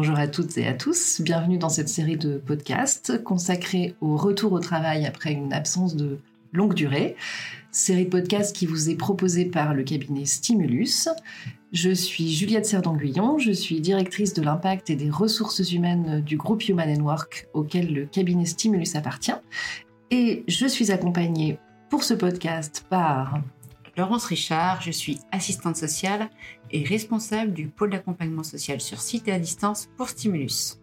Bonjour 0.00 0.18
à 0.18 0.28
toutes 0.28 0.56
et 0.56 0.66
à 0.66 0.72
tous, 0.72 1.20
bienvenue 1.20 1.58
dans 1.58 1.68
cette 1.68 1.90
série 1.90 2.16
de 2.16 2.38
podcasts 2.38 3.22
consacrée 3.22 3.96
au 4.00 4.16
retour 4.16 4.52
au 4.52 4.58
travail 4.58 5.04
après 5.04 5.30
une 5.30 5.52
absence 5.52 5.94
de 5.94 6.20
longue 6.54 6.72
durée. 6.72 7.16
Série 7.70 8.06
de 8.06 8.08
podcasts 8.08 8.56
qui 8.56 8.64
vous 8.64 8.88
est 8.88 8.94
proposée 8.94 9.44
par 9.44 9.74
le 9.74 9.82
cabinet 9.82 10.24
Stimulus. 10.24 11.10
Je 11.74 11.90
suis 11.90 12.32
Juliette 12.32 12.64
Serdanguillon, 12.64 13.36
je 13.36 13.52
suis 13.52 13.82
directrice 13.82 14.32
de 14.32 14.40
l'impact 14.40 14.88
et 14.88 14.96
des 14.96 15.10
ressources 15.10 15.70
humaines 15.70 16.22
du 16.22 16.38
groupe 16.38 16.66
Human 16.66 17.02
Work 17.02 17.48
auquel 17.52 17.92
le 17.92 18.06
cabinet 18.06 18.46
Stimulus 18.46 18.94
appartient. 18.94 19.36
Et 20.10 20.44
je 20.48 20.64
suis 20.64 20.90
accompagnée 20.92 21.58
pour 21.90 22.04
ce 22.04 22.14
podcast 22.14 22.86
par 22.88 23.38
Laurence 24.00 24.24
Richard, 24.24 24.80
je 24.80 24.92
suis 24.92 25.18
assistante 25.30 25.76
sociale 25.76 26.30
et 26.70 26.82
responsable 26.84 27.52
du 27.52 27.66
pôle 27.66 27.90
d'accompagnement 27.90 28.42
social 28.42 28.80
sur 28.80 28.98
site 28.98 29.28
et 29.28 29.32
à 29.32 29.38
distance 29.38 29.90
pour 29.98 30.08
Stimulus. 30.08 30.78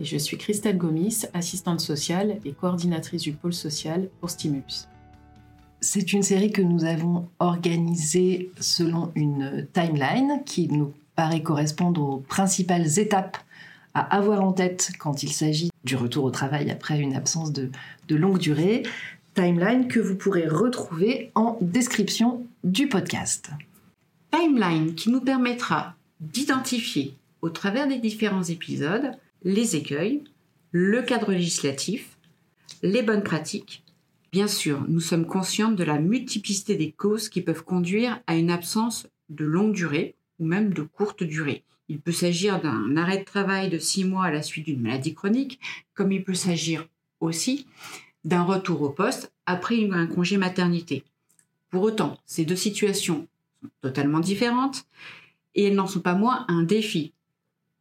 Et 0.00 0.04
je 0.04 0.16
suis 0.16 0.36
Christelle 0.36 0.76
Gomis, 0.76 1.26
assistante 1.32 1.78
sociale 1.78 2.40
et 2.44 2.52
coordinatrice 2.52 3.22
du 3.22 3.34
pôle 3.34 3.54
social 3.54 4.08
pour 4.18 4.30
Stimulus. 4.30 4.88
C'est 5.80 6.12
une 6.12 6.24
série 6.24 6.50
que 6.50 6.60
nous 6.60 6.84
avons 6.84 7.28
organisée 7.38 8.50
selon 8.58 9.12
une 9.14 9.68
timeline 9.72 10.42
qui 10.44 10.66
nous 10.66 10.92
paraît 11.14 11.44
correspondre 11.44 12.02
aux 12.02 12.18
principales 12.18 12.98
étapes 12.98 13.38
à 13.94 14.00
avoir 14.00 14.42
en 14.42 14.52
tête 14.52 14.90
quand 14.98 15.22
il 15.22 15.32
s'agit 15.32 15.70
du 15.84 15.94
retour 15.94 16.24
au 16.24 16.32
travail 16.32 16.68
après 16.72 16.98
une 16.98 17.14
absence 17.14 17.52
de, 17.52 17.70
de 18.08 18.16
longue 18.16 18.38
durée 18.38 18.82
timeline 19.34 19.88
que 19.88 19.98
vous 19.98 20.14
pourrez 20.14 20.46
retrouver 20.46 21.32
en 21.34 21.58
description 21.60 22.46
du 22.62 22.88
podcast. 22.88 23.50
Timeline 24.30 24.94
qui 24.94 25.10
nous 25.10 25.20
permettra 25.20 25.96
d'identifier 26.20 27.14
au 27.42 27.50
travers 27.50 27.88
des 27.88 27.98
différents 27.98 28.44
épisodes 28.44 29.10
les 29.42 29.74
écueils, 29.76 30.22
le 30.70 31.02
cadre 31.02 31.32
législatif, 31.32 32.16
les 32.82 33.02
bonnes 33.02 33.24
pratiques. 33.24 33.82
Bien 34.30 34.46
sûr, 34.46 34.84
nous 34.88 35.00
sommes 35.00 35.26
conscients 35.26 35.72
de 35.72 35.84
la 35.84 35.98
multiplicité 35.98 36.76
des 36.76 36.92
causes 36.92 37.28
qui 37.28 37.40
peuvent 37.40 37.64
conduire 37.64 38.20
à 38.26 38.36
une 38.36 38.50
absence 38.50 39.08
de 39.30 39.44
longue 39.44 39.74
durée 39.74 40.14
ou 40.38 40.46
même 40.46 40.72
de 40.72 40.82
courte 40.82 41.24
durée. 41.24 41.64
Il 41.88 42.00
peut 42.00 42.12
s'agir 42.12 42.60
d'un 42.60 42.96
arrêt 42.96 43.18
de 43.18 43.24
travail 43.24 43.68
de 43.68 43.78
six 43.78 44.04
mois 44.04 44.26
à 44.26 44.30
la 44.30 44.42
suite 44.42 44.66
d'une 44.66 44.80
maladie 44.80 45.14
chronique, 45.14 45.60
comme 45.92 46.12
il 46.12 46.24
peut 46.24 46.34
s'agir 46.34 46.86
aussi 47.20 47.66
d'un 48.24 48.42
retour 48.42 48.82
au 48.82 48.90
poste 48.90 49.32
après 49.46 49.88
un 49.92 50.06
congé 50.06 50.36
maternité. 50.36 51.04
Pour 51.70 51.82
autant, 51.82 52.18
ces 52.26 52.44
deux 52.44 52.56
situations 52.56 53.26
sont 53.62 53.68
totalement 53.82 54.20
différentes 54.20 54.84
et 55.54 55.64
elles 55.64 55.74
n'en 55.74 55.86
sont 55.86 56.00
pas 56.00 56.14
moins 56.14 56.44
un 56.48 56.62
défi 56.62 57.12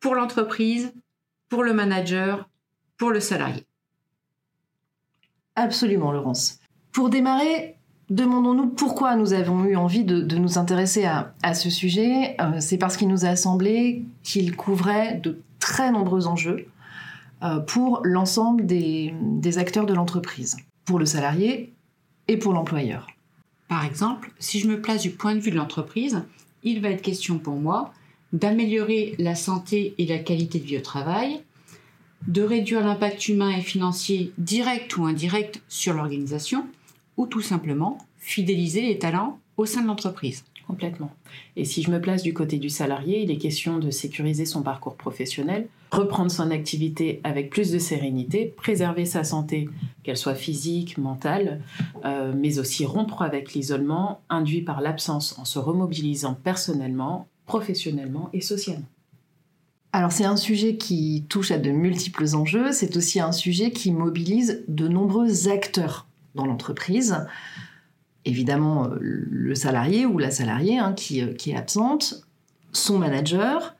pour 0.00 0.14
l'entreprise, 0.14 0.92
pour 1.48 1.64
le 1.64 1.72
manager, 1.72 2.48
pour 2.96 3.10
le 3.10 3.20
salarié. 3.20 3.66
Absolument, 5.54 6.12
Laurence. 6.12 6.58
Pour 6.92 7.10
démarrer, 7.10 7.76
demandons-nous 8.10 8.68
pourquoi 8.68 9.16
nous 9.16 9.32
avons 9.32 9.64
eu 9.64 9.76
envie 9.76 10.04
de, 10.04 10.36
nous 10.36 10.58
intéresser 10.58 11.06
à, 11.06 11.54
ce 11.54 11.70
sujet. 11.70 12.36
Euh, 12.40 12.60
c'est 12.60 12.78
parce 12.78 12.96
qu'il 12.96 13.08
nous 13.08 13.24
a 13.24 13.36
semblé 13.36 14.04
qu'il 14.22 14.54
couvrait 14.56 15.14
de 15.22 15.40
très 15.58 15.90
nombreux 15.90 16.26
enjeux 16.26 16.66
pour 17.66 18.00
l'ensemble 18.04 18.66
des, 18.66 19.12
acteurs 19.58 19.86
de 19.86 19.94
l'entreprise, 19.94 20.56
pour 20.84 20.98
le 20.98 21.06
salarié 21.06 21.72
et 22.28 22.36
pour 22.36 22.52
l'employeur. 22.52 23.06
Par 23.68 23.84
exemple, 23.84 24.32
si 24.38 24.60
je 24.60 24.68
me 24.68 24.80
place 24.80 25.02
du 25.02 25.10
point 25.10 25.34
de 25.34 25.40
vue 25.40 25.50
de 25.50 25.56
l'entreprise, 25.56 26.22
il 26.62 26.80
va 26.80 26.90
être 26.90 27.02
question 27.02 27.38
pour 27.38 27.56
moi 27.56 27.92
d'améliorer 28.32 29.14
la 29.18 29.34
santé 29.34 29.94
et 29.98 30.06
la 30.06 30.18
qualité 30.18 30.58
de 30.58 30.64
vie 30.64 30.78
au 30.78 30.82
travail, 30.82 31.40
de 32.26 32.42
réduire 32.42 32.84
l'impact 32.84 33.28
humain 33.28 33.50
et 33.50 33.60
financier 33.60 34.32
direct 34.38 34.96
ou 34.96 35.04
indirect 35.04 35.62
sur 35.68 35.94
l'organisation, 35.94 36.66
ou 37.16 37.26
tout 37.26 37.40
simplement 37.40 37.98
fidéliser 38.18 38.82
les 38.82 38.98
talents 38.98 39.38
au 39.56 39.66
sein 39.66 39.82
de 39.82 39.86
l'entreprise. 39.86 40.44
Complètement. 40.66 41.12
Et 41.54 41.64
si 41.64 41.82
je 41.82 41.90
me 41.90 42.00
place 42.00 42.22
du 42.22 42.34
côté 42.34 42.58
du 42.58 42.68
salarié, 42.70 43.22
il 43.22 43.30
est 43.30 43.38
question 43.38 43.78
de 43.78 43.90
sécuriser 43.90 44.44
son 44.46 44.62
parcours 44.62 44.96
professionnel, 44.96 45.68
reprendre 45.90 46.30
son 46.30 46.50
activité 46.50 47.20
avec 47.24 47.50
plus 47.50 47.70
de 47.70 47.78
sérénité, 47.78 48.54
préserver 48.56 49.04
sa 49.04 49.24
santé, 49.24 49.68
qu'elle 50.02 50.16
soit 50.16 50.34
physique, 50.34 50.98
mentale, 50.98 51.60
euh, 52.04 52.32
mais 52.36 52.58
aussi 52.58 52.84
rompre 52.84 53.22
avec 53.22 53.54
l'isolement 53.54 54.20
induit 54.28 54.62
par 54.62 54.80
l'absence 54.80 55.38
en 55.38 55.44
se 55.44 55.58
remobilisant 55.58 56.34
personnellement, 56.34 57.28
professionnellement 57.46 58.30
et 58.32 58.40
socialement. 58.40 58.86
Alors 59.92 60.12
c'est 60.12 60.24
un 60.24 60.36
sujet 60.36 60.76
qui 60.76 61.24
touche 61.28 61.50
à 61.50 61.58
de 61.58 61.70
multiples 61.70 62.34
enjeux, 62.34 62.72
c'est 62.72 62.96
aussi 62.96 63.20
un 63.20 63.32
sujet 63.32 63.70
qui 63.70 63.92
mobilise 63.92 64.64
de 64.68 64.88
nombreux 64.88 65.48
acteurs 65.48 66.06
dans 66.34 66.44
l'entreprise 66.44 67.16
évidemment 68.26 68.88
euh, 68.88 68.98
le 69.00 69.54
salarié 69.54 70.04
ou 70.04 70.18
la 70.18 70.30
salariée 70.30 70.78
hein, 70.78 70.94
euh, 71.12 71.32
qui, 71.32 71.50
est 71.50 71.56
absente, 71.56 72.26
son 72.72 72.98
manager, 72.98 73.75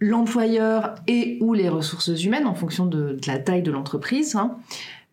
l'employeur 0.00 0.94
et 1.06 1.38
ou 1.40 1.54
les 1.54 1.68
ressources 1.68 2.22
humaines 2.22 2.46
en 2.46 2.54
fonction 2.54 2.86
de, 2.86 3.18
la 3.26 3.38
taille 3.38 3.62
de 3.62 3.70
l'entreprise, 3.70 4.36
hein, 4.36 4.56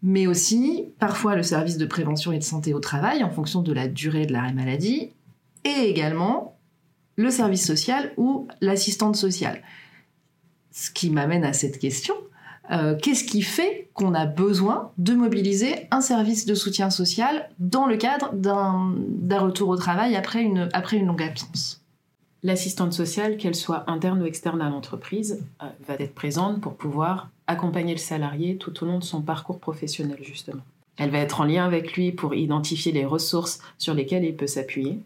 mais 0.04 0.28
aussi 0.28 0.86
parfois 1.00 1.36
le 1.36 1.44
service 1.44 1.78
de 1.78 1.86
prévention 1.86 2.32
et 2.32 2.40
de 2.40 2.44
santé 2.44 2.74
au 2.74 2.80
travail 2.80 3.24
en 3.24 3.30
fonction 3.30 3.62
de 3.62 3.74
la 3.74 3.88
durée 3.88 4.26
de 4.26 4.34
l'arrêt 4.34 4.54
maladie, 4.54 5.12
et 5.64 5.90
également 5.90 6.58
le 7.16 7.32
service 7.32 7.66
social 7.66 8.12
ou 8.18 8.48
l'assistante 8.62 9.16
sociale. 9.16 9.62
Ce 10.72 10.92
qui 10.92 11.10
m'amène 11.10 11.46
à 11.46 11.54
cette 11.54 11.80
question, 11.80 12.14
euh, 12.72 12.96
qu'est-ce 12.96 13.24
qui 13.24 13.42
fait 13.42 13.90
qu'on 13.94 14.14
a 14.14 14.26
besoin 14.26 14.92
de 14.98 15.14
mobiliser 15.14 15.88
un 15.92 16.02
service 16.02 16.46
de 16.46 16.56
soutien 16.56 16.90
social 16.90 17.50
dans 17.60 17.86
le 17.86 17.96
cadre 17.96 18.34
d'un 18.34 19.40
retour 19.40 19.70
au 19.70 19.78
travail 19.78 20.16
après 20.16 20.42
une, 20.42 20.70
après 20.74 20.98
une 20.98 21.08
longue 21.08 21.24
absence? 21.24 21.85
L'assistante 22.46 22.94
sociale, 22.94 23.38
qu'elle 23.38 23.56
soit 23.56 23.90
interne 23.90 24.22
ou 24.22 24.28
externe 24.28 24.62
à 24.62 24.70
l'entreprise, 24.70 25.44
euh, 25.64 25.66
va 25.88 25.96
être 25.96 26.14
présente 26.14 26.62
pour 26.62 26.76
pouvoir 26.76 27.32
accompagner 27.48 27.94
le 27.94 28.00
salarié 28.00 28.58
tout 28.58 28.84
au 28.84 28.86
long 28.86 29.00
de 29.00 29.04
son 29.04 29.24
parcours 29.24 29.60
professionnel, 29.60 30.20
justement. 30.22 30.62
Elle 30.98 31.10
va 31.10 31.18
être 31.18 31.42
en 31.42 31.46
lien 31.46 31.66
avec 31.66 31.94
lui 31.94 32.12
pour 32.12 32.36
identifier 32.36 32.92
les 32.92 33.04
ressources 33.04 33.62
sur 33.80 33.96
lesquelles 33.96 34.24
il 34.24 34.36
peut 34.36 34.46
s'appuyer 34.46 35.00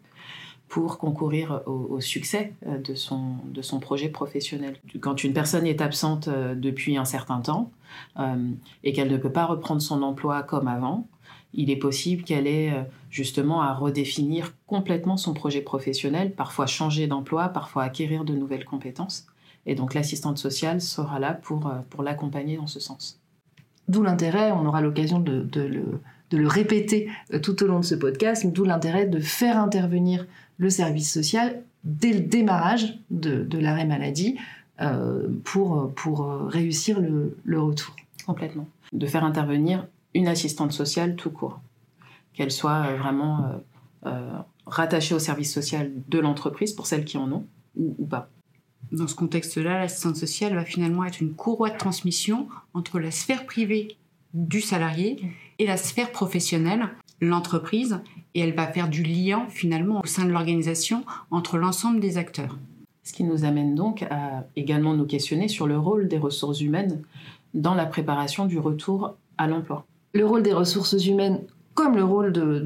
pour 0.68 0.98
concourir 0.98 1.62
au, 1.66 2.02
succès 2.02 2.52
euh, 2.68 2.78
de 2.78 2.94
son, 2.94 3.36
de 3.46 3.62
son 3.62 3.80
projet 3.80 4.10
professionnel. 4.10 4.76
Quand 5.00 5.24
une 5.24 5.32
personne 5.32 5.66
est 5.66 5.80
absente 5.80 6.28
euh, 6.28 6.56
depuis 6.56 6.98
un 6.98 7.06
certain 7.06 7.40
temps 7.40 7.72
et 8.84 8.92
qu'elle 8.92 9.10
ne 9.10 9.18
peut 9.18 9.32
pas 9.32 9.46
reprendre 9.46 9.82
son 9.82 10.04
emploi 10.04 10.44
comme 10.44 10.68
avant, 10.68 11.08
il 11.54 11.72
est 11.72 11.78
possible 11.78 12.24
qu'elle 12.24 12.48
ait 12.48 12.74
justement 13.10 13.62
à 13.62 13.74
redéfinir 13.74 14.54
complètement 14.68 15.18
son 15.18 15.34
projet 15.34 15.62
professionnel, 15.62 16.34
parfois 16.34 16.68
changer 16.68 17.08
d'emploi, 17.08 17.50
parfois 17.50 17.84
acquérir 17.84 18.24
de 18.24 18.34
nouvelles 18.34 18.66
compétences. 18.66 19.26
Et 19.66 19.76
donc 19.76 19.94
l'assistante 19.94 20.38
sociale 20.38 20.82
sera 20.82 21.20
là 21.20 21.34
pour, 21.34 21.72
pour 21.90 22.04
l'accompagner 22.04 22.58
dans 22.58 22.68
ce 22.68 22.80
sens. 22.80 23.20
D'où 23.88 24.04
l'intérêt, 24.04 24.52
on 24.52 24.66
aura 24.66 24.82
l'occasion 24.82 25.20
de, 25.20 25.42
de, 25.42 25.62
le, 25.62 25.84
de, 26.30 26.38
le, 26.38 26.48
répéter 26.48 27.10
tout 27.42 27.64
au 27.64 27.68
long 27.68 27.80
de 27.80 27.86
ce 27.86 27.96
podcast, 27.96 28.46
d'où 28.46 28.64
l'intérêt 28.64 29.08
de 29.08 29.20
faire 29.20 29.58
intervenir 29.58 30.28
le 30.60 30.70
service 30.70 31.12
social 31.12 31.64
dès 31.84 32.14
le 32.14 32.20
démarrage 32.20 33.00
de, 33.10 33.58
l'arrêt 33.58 33.86
maladie 33.86 34.38
euh, 34.82 35.28
pour, 35.44 35.92
pour 35.96 36.28
réussir 36.48 37.00
le, 37.02 37.60
retour. 37.60 37.96
Complètement. 38.26 38.68
De 38.94 39.08
faire 39.08 39.24
intervenir 39.24 39.88
une 40.14 40.28
assistante 40.28 40.72
sociale 40.72 41.16
tout 41.16 41.32
court, 41.32 41.60
qu'elle 42.34 42.52
soit 42.52 42.86
euh, 42.88 42.98
vraiment 42.98 43.64
euh, 44.06 44.40
rattachée 44.66 45.16
au 45.16 45.20
service 45.20 45.54
social 45.54 45.92
de 46.08 46.20
l'entreprise 46.20 46.74
pour 46.74 46.88
celles 46.88 47.06
qui 47.06 47.18
en 47.18 47.32
ont 47.32 47.46
ou, 47.76 47.96
ou 47.98 48.06
pas. 48.06 48.30
Dans 48.92 49.08
ce 49.08 49.16
contexte-là, 49.16 49.80
l'assistante 49.80 50.16
sociale 50.16 50.56
va 50.56 50.66
finalement 50.66 51.04
être 51.04 51.22
une 51.22 51.34
courroie 51.34 51.70
de 51.70 51.78
transmission 51.78 52.48
entre 52.74 53.00
la 53.00 53.12
sphère 53.12 53.46
privée 53.46 53.98
du 54.34 54.62
salarié 54.62 55.20
et 55.60 55.66
la 55.66 55.78
sphère 55.78 56.12
professionnelle, 56.12 56.90
l'entreprise, 57.22 58.02
et 58.34 58.42
elle 58.42 58.56
va 58.56 58.68
faire 58.68 58.88
du 58.88 59.04
lien 59.04 59.46
finalement 59.50 60.02
au 60.02 60.08
sein 60.08 60.26
de 60.26 60.32
l'organisation 60.32 61.04
entre 61.32 61.58
l'ensemble 61.58 62.00
des 62.00 62.18
acteurs. 62.18 62.58
Ce 63.04 63.14
qui 63.14 63.24
nous 63.24 63.44
amène 63.44 63.76
donc 63.76 64.04
à 64.04 64.46
également 64.56 64.94
nous 64.94 65.06
questionner 65.06 65.48
sur 65.48 65.68
le 65.68 65.78
rôle 65.78 66.08
des 66.08 66.18
ressources 66.18 66.62
humaines 66.62 67.02
dans 67.54 67.74
la 67.74 67.86
préparation 67.86 68.46
du 68.46 68.60
retour 68.60 69.16
à 69.38 69.48
l'emploi. 69.48 69.86
Le 70.14 70.26
rôle 70.26 70.44
des 70.44 70.54
ressources 70.54 71.06
humaines, 71.06 71.42
comme 71.80 71.96
le 71.96 72.04
rôle 72.04 72.34
de, 72.34 72.60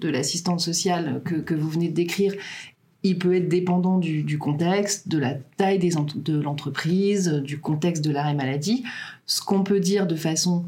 de, 0.00 0.08
l'assistante 0.08 0.60
sociale 0.60 1.20
que, 1.24 1.54
vous 1.56 1.68
venez 1.68 1.88
de 1.88 1.94
décrire, 1.94 2.34
il 3.02 3.18
peut 3.18 3.34
être 3.34 3.48
dépendant 3.48 3.98
du, 3.98 4.38
contexte, 4.38 5.08
de 5.08 5.18
la 5.18 5.34
taille 5.34 5.80
de 5.80 6.40
l'entreprise, 6.40 7.32
du 7.32 7.58
contexte 7.58 8.04
de 8.04 8.12
l'arrêt 8.12 8.34
maladie. 8.34 8.84
Ce 9.26 9.40
qu'on 9.40 9.64
peut 9.64 9.80
dire 9.80 10.06
de 10.06 10.14
façon 10.14 10.66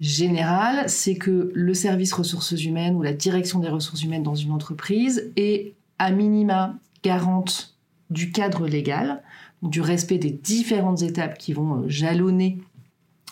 général, 0.00 0.90
c'est 0.90 1.14
que 1.14 1.52
le 1.54 1.74
service 1.74 2.12
ressources 2.12 2.64
humaines 2.64 2.96
ou 2.96 3.02
la 3.02 3.12
direction 3.12 3.60
des 3.60 3.68
ressources 3.68 4.02
humaines 4.02 4.24
dans 4.24 4.34
une 4.34 4.50
entreprise 4.50 5.30
est 5.36 5.74
à 6.00 6.10
minima 6.10 6.74
garante 7.04 7.76
du 8.10 8.32
cadre 8.32 8.66
légal 8.66 9.22
du 9.62 9.80
respect 9.80 10.18
des 10.18 10.32
différentes 10.32 11.02
étapes 11.02 11.38
qui 11.38 11.52
vont 11.52 11.82
euh, 11.82 11.88
jalonner 11.88 12.58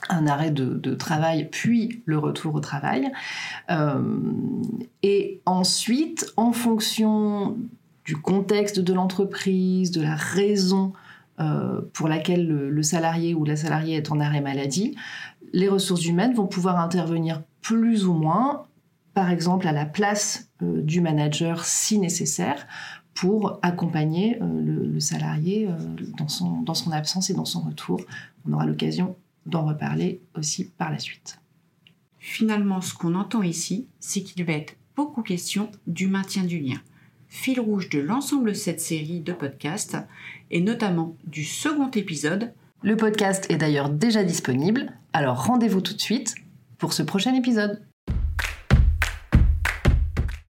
un 0.08 0.26
arrêt 0.26 0.50
de, 0.50 0.94
travail, 0.94 1.48
puis 1.50 2.02
le 2.04 2.18
retour 2.18 2.54
au 2.54 2.60
travail. 2.60 3.10
Euh, 3.70 4.02
et 5.02 5.40
ensuite, 5.46 6.32
en 6.36 6.52
fonction 6.52 7.56
du 8.04 8.16
contexte 8.16 8.80
de 8.80 8.92
l'entreprise, 8.92 9.90
de 9.90 10.02
la 10.02 10.14
raison 10.14 10.92
euh, 11.40 11.80
pour 11.92 12.08
laquelle 12.08 12.46
le, 12.46 12.82
salarié 12.82 13.34
ou 13.34 13.44
la 13.44 13.56
salariée 13.56 13.96
est 13.96 14.10
en 14.10 14.20
arrêt 14.20 14.40
maladie, 14.40 14.96
les 15.52 15.68
ressources 15.68 16.04
humaines 16.04 16.34
vont 16.34 16.46
pouvoir 16.46 16.78
intervenir 16.78 17.42
plus 17.62 18.06
ou 18.06 18.12
moins, 18.12 18.64
par 19.14 19.30
exemple 19.30 19.66
à 19.66 19.72
la 19.72 19.86
place 19.86 20.50
euh, 20.62 20.82
du 20.82 21.00
manager 21.00 21.64
si 21.64 21.98
nécessaire, 21.98 22.66
pour 23.14 23.60
accompagner 23.62 24.40
le, 24.40 24.98
salarié 24.98 25.68
dans, 26.18 26.26
dans 26.62 26.74
son 26.74 26.90
absence 26.90 27.30
et 27.30 27.34
dans 27.34 27.44
son 27.44 27.60
retour. 27.60 28.00
On 28.44 28.52
aura 28.52 28.66
l'occasion 28.66 29.14
d'en 29.46 29.64
reparler 29.64 30.20
aussi 30.36 30.64
par 30.64 30.90
la 30.90 30.98
suite. 30.98 31.40
Finalement, 32.18 32.80
ce 32.80 32.94
qu'on 32.94 33.14
entend 33.14 33.42
ici, 33.42 33.86
c'est 34.00 34.22
qu'il 34.22 34.44
va 34.44 34.54
être 34.54 34.76
beaucoup 34.96 35.22
question 35.22 35.70
du 35.86 36.06
maintien 36.06 36.44
du 36.44 36.58
lien, 36.58 36.80
fil 37.28 37.60
rouge 37.60 37.90
de 37.90 37.98
l'ensemble 37.98 38.50
de 38.50 38.54
cette 38.54 38.80
série 38.80 39.20
de 39.20 39.32
podcasts, 39.32 39.98
et 40.50 40.60
notamment 40.60 41.16
du 41.26 41.44
second 41.44 41.90
épisode. 41.90 42.52
Le 42.82 42.96
podcast 42.96 43.46
est 43.50 43.56
d'ailleurs 43.56 43.90
déjà 43.90 44.24
disponible, 44.24 44.92
alors 45.12 45.44
rendez-vous 45.44 45.80
tout 45.80 45.94
de 45.94 46.00
suite 46.00 46.34
pour 46.78 46.92
ce 46.92 47.02
prochain 47.02 47.34
épisode. 47.34 47.82